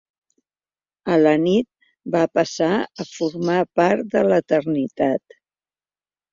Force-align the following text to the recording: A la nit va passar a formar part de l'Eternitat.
A 1.15 1.17
la 1.23 1.33
nit 1.43 1.67
va 2.15 2.23
passar 2.39 2.71
a 2.79 3.07
formar 3.11 3.61
part 3.83 4.11
de 4.17 4.27
l'Eternitat. 4.33 5.41